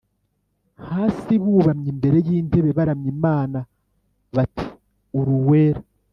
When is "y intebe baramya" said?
2.25-3.07